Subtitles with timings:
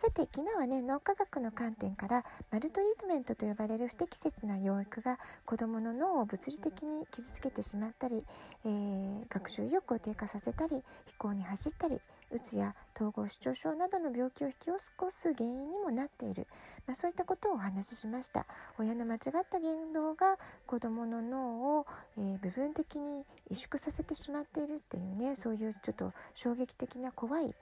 [0.00, 8.24] さて、昨日はね、脳科学の観点から、マルトリートメントと呼ばれる不適切な養育が子供の脳を物理的に傷つけてしまったり、
[8.64, 12.00] えー、学習意欲を低下させたり、飛行に走ったり、
[12.30, 16.46] うつや統合失調症などの病気を引き起こす原因にもなっている、
[16.86, 18.46] まあ、そういったことをお話ししました。
[18.78, 19.20] 親の間違っ
[19.50, 27.52] た言動が子どもの脳を、えー、部分的に萎縮させてしまっているっていうねそういうちょっと衝撃的な怖い、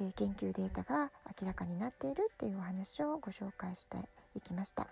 [0.00, 1.10] え、研究データが
[1.40, 3.96] 明らかになっているっていうお話をご紹介して
[4.34, 4.86] いきました。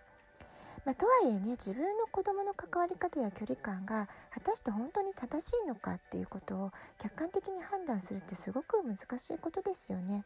[0.85, 10.24] まあ、とはいえね自分の子供の関わり方や距離感が果たして本当に正しいのかっていうことを客観的に判断するってすごく難しいことですよね。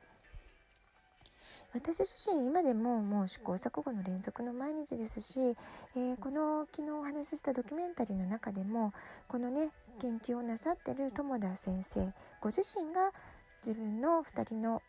[1.74, 5.54] 私自身今でももう試行錯誤の連続の毎日ですし、
[5.94, 8.94] えー、この昨日お話ししたドキュメンタリーの中でも
[9.28, 9.70] このね
[10.00, 13.12] 研究をなさってる友田先生ご自身が
[13.64, 14.82] 自分の2人の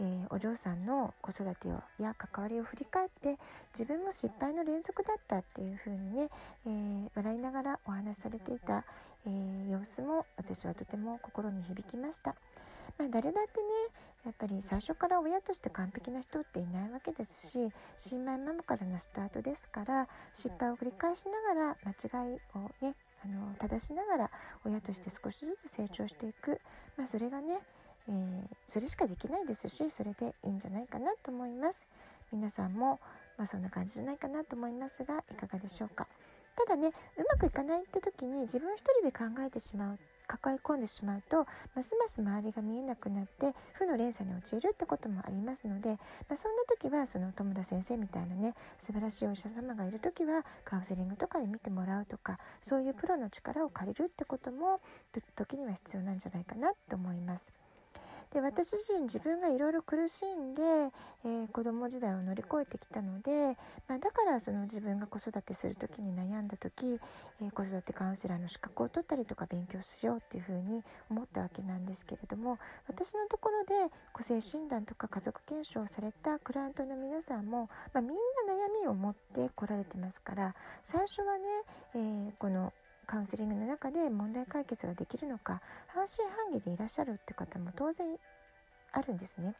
[0.00, 3.36] えー、お嬢さんの子育てをや関わりを振り返って
[3.72, 6.28] 自分も失敗の連続だったっていう風にね、
[6.66, 8.84] えー、笑いながらお話しされていた、
[9.26, 12.34] えー、様子も私はとても心に響きました。
[12.98, 13.68] まあ、誰だってね
[14.24, 24.30] やっぱり最初から親として完璧な人っていないわけですし新米ママからのスタートですから失敗を繰り返しながら間違いをねあの正しながら
[24.64, 26.60] 親として少しずつ成長していく、
[26.96, 27.60] まあ、それがね
[28.08, 31.86] えー、それしかできないですしそれでいいんじゃないかなと思います
[32.32, 33.00] 皆さんも、
[33.38, 36.08] まあ、そんな感じじゃないかなと思いますがいかがでしょうか
[36.56, 36.92] ただねう
[37.30, 54.80] まくいかないって時に自分一人で考えてしまう抱え込んでしまうとますます周りが見えなくなって負の連鎖に陥るってこともありますので、まあ、そんな時はその友田先生みたいなね素晴らしいお医者様がいる時はカウンセリングとかで見てもらうとかそういうプロの力を借りるってことも
[55.36, 57.52] 時には必要なんじゃないかなと思います。
[58.32, 60.62] で私自身自分がいろいろ苦しんで、
[61.24, 66.98] えー、子供時代を乗り越えてきたので、まあ、だからその自分が子育てする時に悩んだ時、
[67.42, 81.44] えー、子育てカウンセラーの資格を取ったりとか勉強しようっていうふうに思ったわけなんですけれども私のところで個性診断とか家族検証をされたクライアントの皆さんも、まあ、みんな悩みを持って来られてますから最初はね、
[81.94, 82.72] えー、この
[83.12, 88.16] カウンセリングの中で問題解決ができるのか半信半疑でいらっしゃるって方も当然
[88.90, 89.54] あるんですね。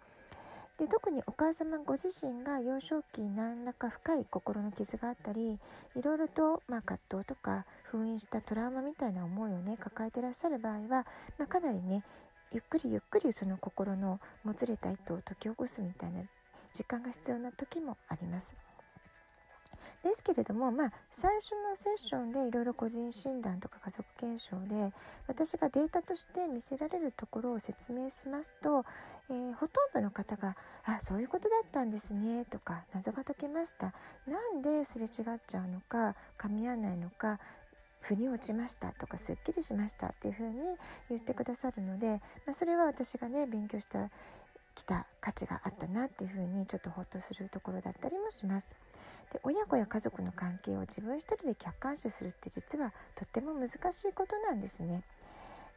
[0.78, 5.60] で特にお母様ご自身が幼少期何らか深い心の傷があったり
[5.94, 11.04] いろいろと、まあ、葛藤とか封印したトラウマみたいな思いをね抱えてらっしゃる場合は、
[11.38, 12.04] まあ、かなりね
[12.52, 16.22] ゆっくりゆっくりその心のもつれた糸を解き起こすみたいな
[16.72, 18.56] 時間が必要な時もあります。
[20.02, 24.92] ですけれども、まあ、最初のセッションでいろいろ個人診断とか家族検証で
[25.26, 28.84] 私がデータとして見せられるところを説明しますと、
[29.30, 33.92] えー、ほとんどの方が「あそういうことだったんですね」とか「謎が解けました」
[34.26, 37.40] なんですれ違っちゃうのか噛み合わないのか
[38.02, 40.76] 腑に落ちましたとかすっきりしましたっていうふうに
[41.08, 44.10] 言ってくださるので、まあ、それは私がね勉強した
[44.74, 48.76] きた価値があったなっていうふうにちょっとホッとするところだったりもします。
[49.32, 55.02] で親子や家族の関係を自分一人で客観視するって実はとっても難しいことなんですね。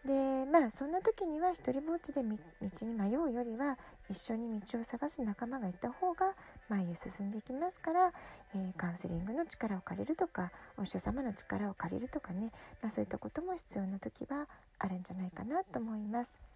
[0.06, 2.38] でまあそんな時には一人ぼっちで道
[2.86, 6.36] に迷うよりは一緒に道を探す仲間がいた方が
[6.70, 8.14] 前へ進んでいきますから、
[8.54, 12.52] えー、カウンセリングの力を借りるとかお医者様の力を借りるとかね、
[12.84, 14.48] まあ、そういったことも必要な時は
[14.78, 16.55] あるんじゃないかなと思います。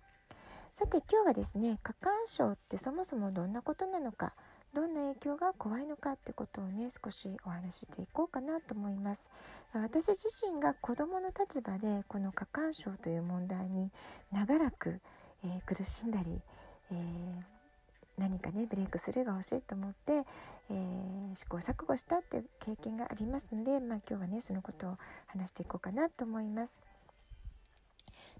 [0.80, 4.34] さて今日はですね過干渉ってそもそもどんなことなのか
[4.74, 9.30] どんな影響が怖いのかってことをね少しお話ししていこうかなと思います
[9.74, 13.92] 私自身が子供の立場でこの過干渉という問題に
[14.32, 15.02] 長らく、
[15.44, 16.40] えー、苦しんだり、
[16.94, 16.98] えー、
[18.18, 20.24] 何かねブレイクスルーが欲しいと思って、
[20.70, 24.98] えー、試行錯誤したっていう経験がありますので、まあ、今日はねそのことを
[25.28, 26.80] 話していこうかなと思います。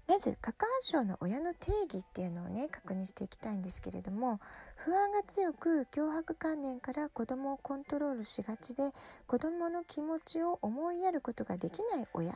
[0.06, 4.40] まず過干渉の親の定義っていうのをね確認していきたいんですけれども
[4.76, 8.92] 不安が強く脅迫観念から子供をコントロールしがちで
[9.26, 12.32] 子供の気持ちを思いやることができない親、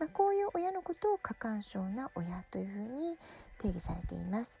[0.00, 3.16] まあ、こういう親のことを過干渉な親というふうに
[3.60, 4.58] 定義されています。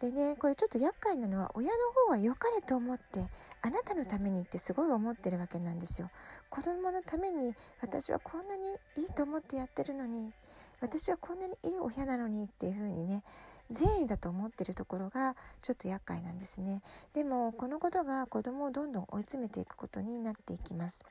[0.00, 1.74] でねこれちょっと厄介なのは親の
[2.06, 3.26] 方は良かれと思って
[3.62, 6.10] あなたのためにってすごい思ってるわけなんですよ。
[6.50, 10.32] 子供のために私はこんなにいいと思ってやってるのに
[10.80, 13.22] 私はこんなにいい親なのにっていう風にね
[13.70, 16.82] 善意だと思ってるところがちょっと厄介なんですね。
[17.14, 21.04] でもこのことが子供をどんどん追い詰めていくことになっていきます。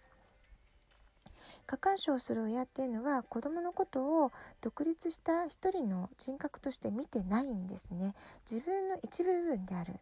[1.65, 4.31] 過干渉する親っていうのは子供のことを
[4.61, 8.13] 独立した一人の人格として見てないんですね。
[8.49, 9.93] 自分の一部分である。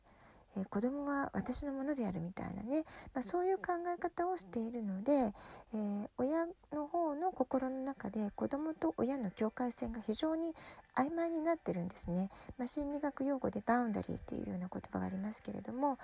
[0.58, 2.84] えー、子供は私のものであるみたいなね、
[3.14, 10.54] まあ、そういう考え方をしているので、えー、親の方の心の中で子供と親の境界線が非常に
[10.96, 15.98] 曖昧になってるんですね、まあ、心理学用語でバウンダリーっていうような言葉がありますけれども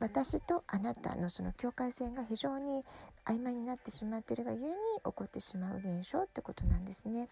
[0.00, 2.82] 私とあなたのその境界線が非常に
[3.24, 4.74] 曖昧になってしまっているがゆえに
[5.04, 7.28] 起こってしまう現象ってことなんですね。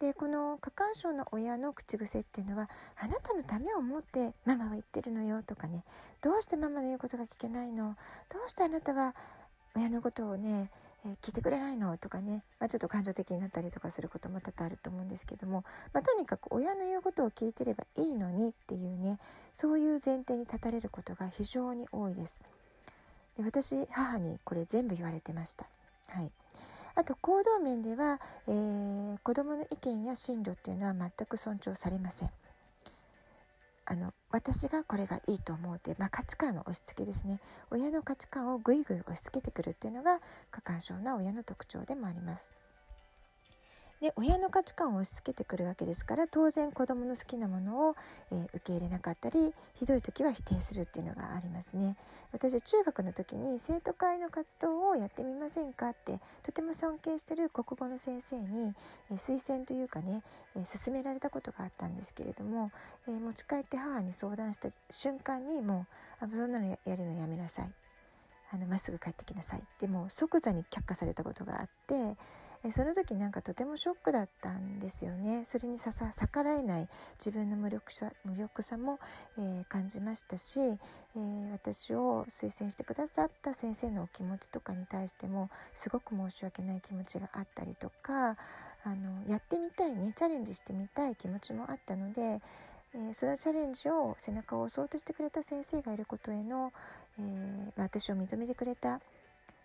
[0.00, 5.84] でこの過干渉の親の口癖っていうのは「あなたのためを思ってママは言ってるのよ」とかね
[6.22, 7.96] 「どうしてママの言うことが聞けないの？
[8.28, 9.14] どうしてあなたは
[9.74, 10.70] 親のことをね
[11.04, 11.96] え、聞いてくれないの？
[11.96, 19.20] とかね、まあ、ちょっと感情的になったりとかすることも多々あると思うんですけども、まあ、とにかく親の言うことを聞いてればいいのにっていうね
[19.54, 22.40] そういう前提に立たれることが非常に多いです。
[23.36, 25.66] で私母にこれ全部言われてました。
[26.08, 26.32] はい、
[26.98, 28.18] あと行動面では、
[28.48, 32.30] えー、子どもの意見や進路っていうのは全く尊重されません。
[33.86, 37.40] あの私がこれがいいと思うって、まあ、価値観の押し付けですね
[37.70, 42.48] 親の価値観をぐいぐい押し付けてくるっていうのが過干渉な親の特徴でもあります。
[44.00, 47.96] で親の価値観を押し付けてくるわけですから当然子どもの好きなものを、
[48.30, 51.96] えー、受け入れなかったりひどい時は否定するっていうのがありますね。
[52.32, 58.72] 私は中学の時に生徒会の活動をやってみませんかってとても尊敬してる国語の先生に、
[59.10, 60.22] えー、推薦というかね、
[60.54, 62.70] えー、勧められたことがあったんですけれども、
[63.08, 65.86] え持ち帰って母に相談した瞬間にも
[66.22, 67.72] うあそんなのやるのやめなさい
[68.50, 72.16] あのまっすぐ帰ってきなさいってもう即座に却下されたことがあって。
[72.68, 75.44] えその時なんかとてもショックだったんですよね。
[75.46, 76.88] それに逆らえない
[77.18, 78.98] 自分の無力さ無力さも、
[79.38, 88.36] えー、感じましたし、えー、私を推薦してくださった先生のお気持ちとかに対してもすごく申し訳ない気持ちがあったりとか
[88.84, 92.40] あのやってみたいねチャレンジしてみたい気持ちもあったので
[92.94, 96.72] えー、そのチャレンジを背中を押そうとしてくれた先生がいることへの、
[97.18, 99.02] えー、私を認めてくれた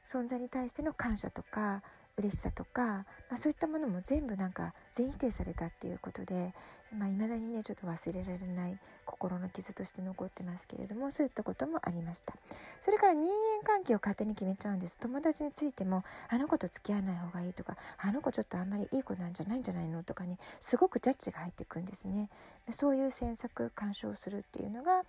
[0.06, 1.82] 存在に対しての感謝とか
[2.18, 6.54] 嬉しさとか、まあ、そういったものも全部なんか全否定されたっていうことで
[6.94, 12.36] いまあ、未だにねちょっと忘れられない心の傷として残ってますけれどもそういったこともありました。
[12.81, 14.98] それから人間関係を勝手に決めちゃうんです。
[15.00, 22.30] 友達についてもあの子と付き合わない方がいいとかあの子ちょっとあんまりいい子なんじゃないんじゃないのとかねすごくジャッジが入ってくんですね。
[22.69, 25.04] そういう詮索干渉するっていうのが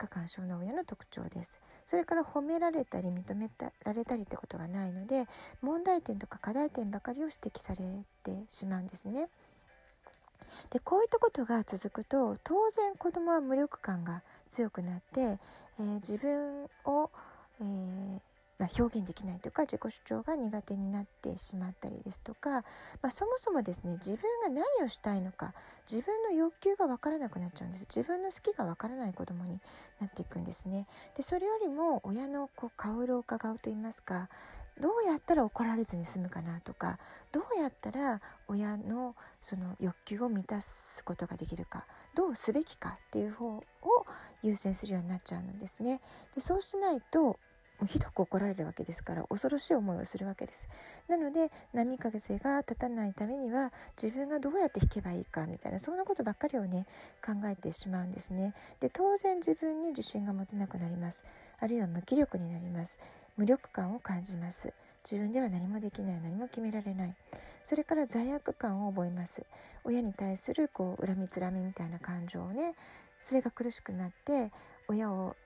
[0.00, 3.50] 過干渉の親の特徴ですそれから褒められたり認め
[3.84, 5.26] られたりってことがないので
[5.60, 9.28] 問題点とか課題点ばかりを指摘されてしまうんですね。
[10.70, 17.10] でこういったことが続くと当然子どもは無力感が強くなって、えー、自分を、
[17.60, 18.29] えー
[18.60, 22.60] まあ、表現できないとか自己主張が苦手になってしまったりですとか、ま
[23.04, 25.54] あ、そもそもですね自分が何をしたいのか
[25.90, 29.60] 自分の欲求が分からなくなっちゃうんです自分の好きが分からない子供に
[29.98, 30.86] なっていくんですね
[31.16, 34.28] でそれよりも親のこう顔色を伺うといいますか
[34.78, 36.98] どうやったら怒られずに済むかなとか
[37.32, 43.62] どうやったら親のその欲求を満たすことができるかどうすべきかっていう方を
[44.42, 46.00] 優先するようになっちゃうのですね。
[46.34, 47.38] でそうしないと
[47.86, 50.68] ひどく怒られるわけですから恐ろしい思いをするわけです。
[51.08, 56.86] なので波風が立たないためには自分がどうやって弾けばいいかみたいなそんなことばっかりをね
[57.24, 58.54] 考えてしまうんですね。
[58.80, 61.24] で当然自分に自信が持てなくなります。
[61.58, 62.98] あるいは無気力になります。
[63.40, 67.16] 無力感を感じます自分では何もできない何も決められない
[67.64, 69.46] それから罪悪感を覚えます
[69.82, 72.74] 親に対するこう恨みつらみみたいな感情をね
[73.22, 74.52] それが苦しくなって
[74.88, 75.36] 親を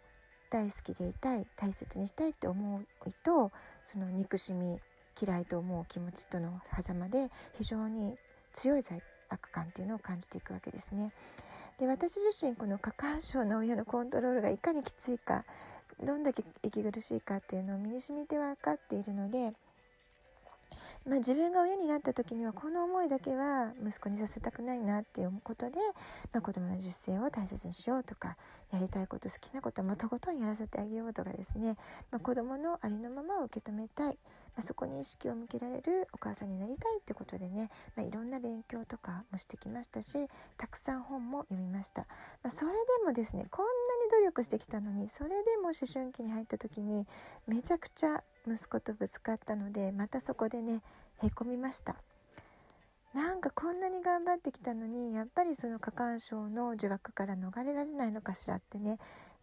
[0.54, 2.86] 大好きでいたい大切にしたいって思う
[3.24, 3.50] と
[3.84, 4.78] その憎しみ
[5.20, 8.16] 嫌いと思う気持ちとの狭間で非常に
[8.52, 11.12] 強い罪悪感っていうのを感じていくわけですね。
[11.80, 15.44] で私自身この過干渉の親のコントロールがいかにきついか
[16.00, 19.54] どんだけ息苦しいかっていうのを身に染みて分かっているので、
[21.06, 25.78] まあ、自分が親になった時にはこの思いだけは息子にさせたくないなっていうことで、
[26.32, 28.36] まあ、子供の自主性を大切にしようとか
[28.72, 31.76] やりたいこと好きなことはもとことんやらせてあげようとかですね、
[32.10, 34.18] まあ、子供のありのままを受け止めたい。
[34.54, 42.02] まあ、そこに意識を向けられるお母さんになりたいってことでね、まあ、いろんな勉強とかもしてきましたしたくさん本も読みました、
[42.42, 47.06] まあ、それでもですねこんなに努力してきたのにそれでも思春期に入った時に
[47.46, 50.82] めちゃくちゃ息子とぶつかったのでまたそこでね
[51.22, 51.96] へこみました
[53.14, 58.98] なんかこんなに頑張ってきたのにやっぱりその過干渉の呪縛から逃れられないのかしらってね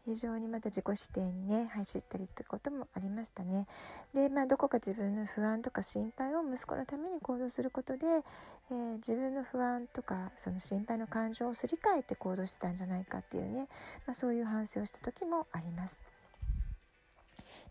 [0.05, 3.67] 非常にまた自己否定にね走ったりってこともありましたね。
[4.13, 8.08] でまあどこか自分の不安とか心配を息子のために行動することで、
[8.72, 13.67] えー、自分の不安とかその心配の感情をすり替えて行動してたんじゃないかっていうね、
[14.08, 16.03] まあ、そういう反省をした時もあります。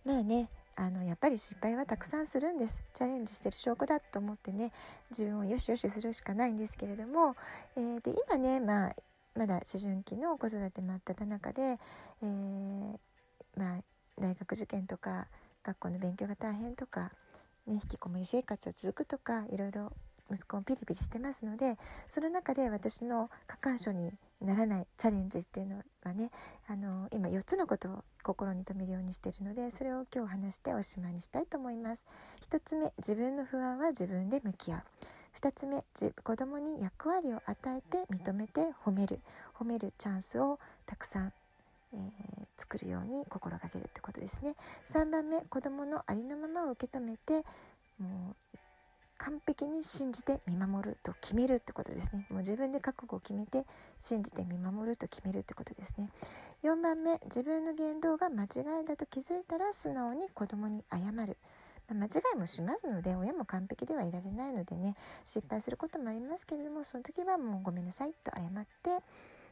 [0.04, 0.48] まあね
[0.80, 2.82] あのやっぱり失敗はたくさんするんです。
[2.94, 4.72] チャレンジしてる証拠だと思ってね
[5.10, 7.36] 自分をよしよしするしかないんですけれども、
[7.76, 8.90] えー、で今ねまあ
[9.36, 12.98] まだ思春期の子育て真っ只中で、えー、
[13.56, 13.82] まあ、
[14.18, 15.28] 大学受験とか
[15.62, 17.12] 学校の勉強が大変とか、
[17.66, 19.92] ね、引きこもり生活が続くとかいろいろ
[20.32, 21.76] 息子もピリピリしてますので
[22.08, 26.30] その中で私の過干渉にならないチャレンジっていうのはね
[26.66, 32.04] あの今4つのことを心に留めるようにしてるのでそれを今日話しておしまいにしたいと思います。
[32.48, 34.82] 1つ目自分の不安は自分で向き合う。
[35.40, 35.84] 2つ目
[36.22, 39.20] 子供に役割を与えて認めて褒める。
[39.54, 41.32] 褒めるチャンスをたくさん、
[41.92, 42.00] えー、
[42.56, 44.54] 作るように心がけるってことですね。
[44.88, 47.44] 3番目子供のありのままを受け止めて
[47.98, 48.49] もう
[49.30, 52.26] 完璧に信じて見守ると決めるってことですね。
[52.30, 53.64] もう自分で覚悟を決めて
[54.00, 56.10] 信じて見守ると決めるってことですね。
[56.64, 61.36] 4番目自分の言動が間違いだと気づいたら素直に子供に謝る。
[61.88, 64.94] 間違いもしますので親も完璧ではいられないのでね
[65.24, 69.02] 失敗することもありますけれどもその時はもうごめんなさいと謝って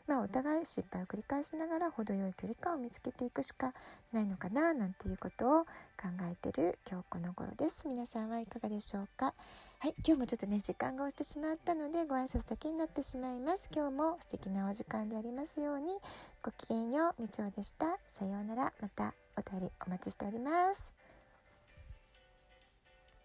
[0.09, 3.75] まあ、お互い失敗を繰り返しながら程よい距離感を見つけていくしか
[4.11, 5.69] ないのかななんていうことを考
[6.23, 7.87] えてる今日この頃です。
[7.87, 9.35] 皆さんはいかがでしょうか？
[9.81, 13.71] はい今日もちょっとね時間が押してしまったのでご挨拶だけになってしまいます。
[13.73, 15.93] 今日も素敵なお時間でありますように。
[16.43, 17.97] ごきげんようみちおでした。
[18.09, 18.73] さようなら。
[18.83, 20.98] またお便りお待ちしております。